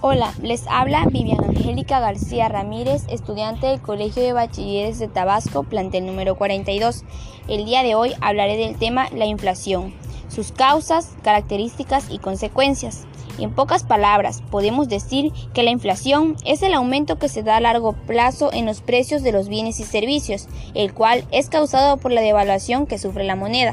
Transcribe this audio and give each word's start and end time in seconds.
Hola, 0.00 0.32
les 0.40 0.64
habla 0.68 1.06
Viviana 1.06 1.48
Angélica 1.48 1.98
García 1.98 2.48
Ramírez, 2.48 3.02
estudiante 3.08 3.66
del 3.66 3.80
Colegio 3.80 4.22
de 4.22 4.32
Bachilleres 4.32 5.00
de 5.00 5.08
Tabasco, 5.08 5.64
plantel 5.64 6.06
número 6.06 6.36
42. 6.36 7.02
El 7.48 7.64
día 7.64 7.82
de 7.82 7.96
hoy 7.96 8.12
hablaré 8.20 8.56
del 8.56 8.76
tema 8.76 9.08
la 9.10 9.26
inflación, 9.26 9.92
sus 10.28 10.52
causas, 10.52 11.16
características 11.24 12.10
y 12.10 12.18
consecuencias. 12.18 13.08
En 13.40 13.52
pocas 13.52 13.82
palabras, 13.82 14.40
podemos 14.52 14.88
decir 14.88 15.32
que 15.52 15.64
la 15.64 15.70
inflación 15.70 16.36
es 16.44 16.62
el 16.62 16.74
aumento 16.74 17.18
que 17.18 17.28
se 17.28 17.42
da 17.42 17.56
a 17.56 17.60
largo 17.60 17.94
plazo 17.94 18.52
en 18.52 18.66
los 18.66 18.82
precios 18.82 19.24
de 19.24 19.32
los 19.32 19.48
bienes 19.48 19.80
y 19.80 19.82
servicios, 19.82 20.46
el 20.74 20.94
cual 20.94 21.24
es 21.32 21.48
causado 21.48 21.96
por 21.96 22.12
la 22.12 22.20
devaluación 22.20 22.86
que 22.86 22.98
sufre 22.98 23.24
la 23.24 23.34
moneda. 23.34 23.72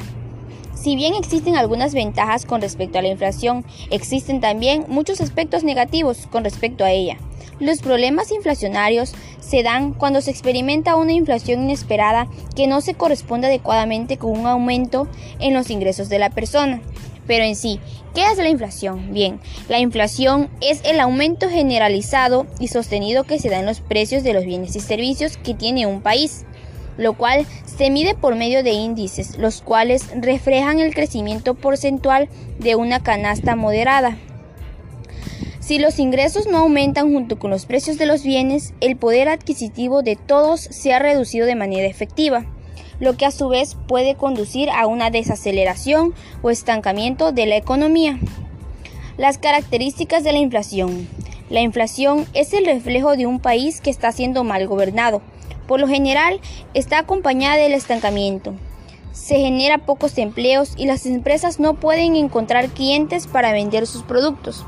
Si 0.76 0.96
bien 0.96 1.16
existen 1.16 1.56
algunas 1.56 1.94
ventajas 1.94 2.46
con 2.46 2.62
respecto 2.62 3.00
a 3.00 3.02
la 3.02 3.08
inflación, 3.08 3.66
existen 3.90 4.42
también 4.42 4.86
muchos 4.88 5.22
aspectos 5.22 5.64
negativos 5.64 6.28
con 6.30 6.44
respecto 6.44 6.84
a 6.84 6.92
ella. 6.92 7.18
Los 7.60 7.80
problemas 7.80 8.32
inflacionarios 8.32 9.14
se 9.40 9.64
dan 9.64 9.94
cuando 9.94 10.20
se 10.20 10.32
experimenta 10.32 10.98
una 10.98 11.14
inflación 11.14 11.64
inesperada 11.64 12.28
que 12.56 12.68
no 12.68 12.82
se 12.82 12.96
corresponde 12.96 13.48
adecuadamente 13.48 14.18
con 14.18 14.38
un 14.38 14.46
aumento 14.46 15.08
en 15.40 15.54
los 15.54 15.70
ingresos 15.70 16.10
de 16.10 16.20
la 16.20 16.30
persona. 16.30 16.82
Pero 17.26 17.46
en 17.46 17.56
sí, 17.56 17.80
¿qué 18.14 18.26
es 18.26 18.38
la 18.38 18.50
inflación? 18.50 19.14
Bien, 19.14 19.40
la 19.70 19.80
inflación 19.80 20.50
es 20.62 20.82
el 20.84 21.00
aumento 21.00 21.50
generalizado 21.50 22.46
y 22.60 22.68
sostenido 22.68 23.24
que 23.24 23.40
se 23.40 23.50
da 23.50 23.60
en 23.60 23.66
los 23.66 23.80
precios 23.80 24.24
de 24.24 24.34
los 24.34 24.46
bienes 24.46 24.76
y 24.76 24.82
servicios 24.82 25.38
que 25.38 25.54
tiene 25.54 25.88
un 25.88 26.02
país 26.02 26.46
lo 26.98 27.14
cual 27.14 27.46
se 27.66 27.90
mide 27.90 28.16
por 28.16 28.36
medio 28.36 28.64
de 28.64 28.72
índices, 28.72 29.38
los 29.38 29.62
cuales 29.62 30.08
reflejan 30.16 30.80
el 30.80 30.94
crecimiento 30.94 31.56
porcentual 31.56 32.30
de 32.60 32.76
una 32.76 33.02
canasta 33.04 33.56
moderada. 33.56 34.18
Si 35.60 35.80
los 35.80 35.98
ingresos 35.98 36.46
no 36.46 36.60
aumentan 36.60 37.12
junto 37.12 37.40
con 37.40 37.50
los 37.50 37.66
precios 37.66 37.98
de 37.98 38.06
los 38.06 38.24
bienes, 38.24 38.74
el 38.82 38.98
poder 38.98 39.30
adquisitivo 39.30 40.04
de 40.04 40.16
todos 40.16 40.62
se 40.62 40.94
ha 40.94 41.00
reducido 41.00 41.48
de 41.48 41.56
manera 41.56 41.88
efectiva, 41.88 42.46
lo 43.00 43.18
que 43.18 43.26
a 43.26 43.32
su 43.32 43.50
vez 43.50 43.76
puede 43.88 44.16
conducir 44.16 44.70
a 44.70 44.86
una 44.86 45.10
desaceleración 45.10 46.14
o 46.44 46.52
estancamiento 46.52 47.32
de 47.32 47.48
la 47.48 47.58
economía. 47.58 48.20
Las 49.18 49.38
características 49.38 50.24
de 50.24 50.34
la 50.34 50.38
inflación. 50.38 51.08
La 51.50 51.62
inflación 51.62 52.26
es 52.34 52.54
el 52.54 52.66
reflejo 52.66 53.16
de 53.16 53.26
un 53.26 53.40
país 53.40 53.82
que 53.82 53.90
está 53.90 54.12
siendo 54.12 54.44
mal 54.44 54.68
gobernado, 54.68 55.22
por 55.68 55.80
lo 55.80 55.88
general, 55.88 56.40
está 56.74 57.00
acompañada 57.00 57.58
del 57.58 57.74
estancamiento. 57.74 58.54
Se 59.12 59.38
genera 59.38 59.80
pocos 59.80 60.18
empleos 60.18 60.74
y 60.78 60.86
las 60.86 61.06
empresas 61.06 61.60
no 61.60 61.76
pueden 61.76 62.16
encontrar 62.16 62.70
clientes 62.70 63.28
para 63.28 63.54
vender 63.54 63.88
sus 63.88 64.04
productos. 64.04 64.66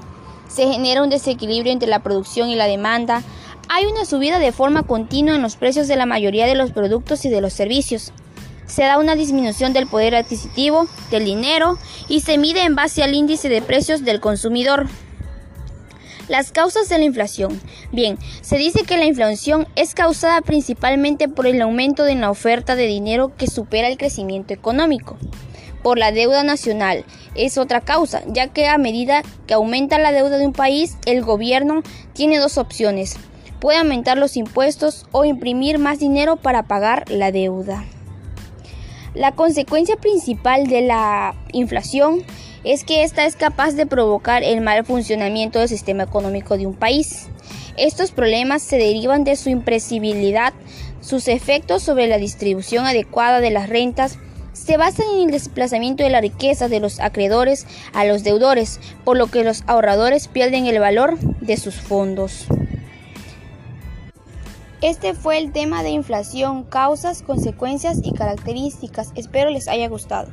Se 0.47 0.67
genera 0.71 1.03
un 1.03 1.09
desequilibrio 1.09 1.73
entre 1.73 1.89
la 1.89 2.01
producción 2.01 2.49
y 2.49 2.55
la 2.55 2.67
demanda. 2.67 3.23
Hay 3.69 3.85
una 3.85 4.05
subida 4.05 4.39
de 4.39 4.53
forma 4.53 4.83
continua 4.83 5.35
en 5.35 5.41
los 5.41 5.57
precios 5.57 5.87
de 5.87 5.97
la 5.97 6.05
mayoría 6.05 6.47
de 6.47 6.55
los 6.55 6.71
productos 6.71 7.25
y 7.25 7.29
de 7.29 7.41
los 7.41 7.53
servicios. 7.53 8.13
Se 8.65 8.83
da 8.83 8.97
una 8.97 9.15
disminución 9.15 9.73
del 9.73 9.87
poder 9.87 10.15
adquisitivo, 10.15 10.87
del 11.11 11.25
dinero, 11.25 11.77
y 12.07 12.21
se 12.21 12.37
mide 12.37 12.63
en 12.63 12.75
base 12.75 13.03
al 13.03 13.13
índice 13.13 13.49
de 13.49 13.61
precios 13.61 14.03
del 14.03 14.19
consumidor. 14.19 14.87
Las 16.27 16.51
causas 16.51 16.89
de 16.89 16.97
la 16.97 17.05
inflación. 17.05 17.61
Bien, 17.93 18.17
se 18.41 18.57
dice 18.57 18.83
que 18.83 18.97
la 18.97 19.05
inflación 19.05 19.65
es 19.77 19.93
causada 19.93 20.41
principalmente 20.41 21.29
por 21.29 21.47
el 21.47 21.61
aumento 21.61 22.03
de 22.03 22.15
la 22.15 22.29
oferta 22.29 22.75
de 22.75 22.85
dinero 22.85 23.33
que 23.37 23.47
supera 23.47 23.87
el 23.87 23.97
crecimiento 23.97 24.53
económico. 24.53 25.17
Por 25.83 25.97
la 25.97 26.11
deuda 26.11 26.43
nacional 26.43 27.05
es 27.35 27.57
otra 27.57 27.79
causa, 27.79 28.23
ya 28.27 28.47
que 28.47 28.67
a 28.67 28.77
medida 28.77 29.21
que 29.45 29.53
aumenta 29.53 29.99
la 29.99 30.11
deuda 30.11 30.37
de 30.37 30.45
un 30.45 30.51
país, 30.51 30.97
el 31.05 31.23
gobierno 31.23 31.81
tiene 32.11 32.39
dos 32.39 32.57
opciones. 32.57 33.15
Puede 33.61 33.79
aumentar 33.79 34.17
los 34.17 34.35
impuestos 34.35 35.05
o 35.13 35.23
imprimir 35.23 35.79
más 35.79 35.99
dinero 35.99 36.35
para 36.35 36.63
pagar 36.63 37.09
la 37.09 37.31
deuda. 37.31 37.85
La 39.13 39.31
consecuencia 39.31 39.95
principal 39.95 40.67
de 40.67 40.81
la 40.81 41.35
inflación 41.53 42.19
es 42.19 42.46
que 42.85 43.03
ésta 43.03 43.25
es 43.25 43.35
capaz 43.35 43.73
de 43.73 43.85
provocar 43.85 44.43
el 44.43 44.59
mal 44.59 44.83
funcionamiento 44.83 45.59
del 45.59 45.69
sistema 45.69 46.03
económico 46.03 46.57
de 46.57 46.67
un 46.67 46.73
país. 46.73 47.27
Estos 47.77 48.11
problemas 48.11 48.61
se 48.61 48.77
derivan 48.77 49.23
de 49.23 49.37
su 49.37 49.49
impresibilidad, 49.49 50.53
sus 50.99 51.29
efectos 51.29 51.83
sobre 51.83 52.07
la 52.07 52.17
distribución 52.17 52.85
adecuada 52.85 53.39
de 53.39 53.51
las 53.51 53.69
rentas 53.69 54.17
se 54.51 54.75
basan 54.75 55.05
en 55.13 55.27
el 55.27 55.31
desplazamiento 55.31 56.03
de 56.03 56.09
la 56.09 56.19
riqueza 56.19 56.67
de 56.67 56.81
los 56.81 56.99
acreedores 56.99 57.65
a 57.93 58.03
los 58.03 58.23
deudores, 58.23 58.79
por 59.05 59.15
lo 59.15 59.27
que 59.27 59.43
los 59.43 59.63
ahorradores 59.67 60.27
pierden 60.27 60.65
el 60.65 60.79
valor 60.79 61.17
de 61.19 61.55
sus 61.55 61.75
fondos. 61.75 62.47
Este 64.81 65.13
fue 65.13 65.37
el 65.37 65.53
tema 65.53 65.83
de 65.83 65.91
inflación, 65.91 66.63
causas, 66.63 67.21
consecuencias 67.21 67.99
y 68.03 68.11
características. 68.11 69.11
Espero 69.15 69.49
les 69.51 69.67
haya 69.67 69.87
gustado. 69.87 70.27